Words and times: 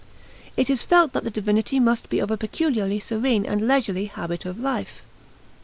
It 0.57 0.67
is 0.71 0.81
felt 0.81 1.13
that 1.13 1.25
the 1.25 1.29
divinity 1.29 1.79
must 1.79 2.09
be 2.09 2.17
of 2.17 2.31
a 2.31 2.35
peculiarly 2.37 2.99
serene 2.99 3.45
and 3.45 3.67
leisurely 3.67 4.05
habit 4.05 4.45
of 4.47 4.59
life. 4.59 5.03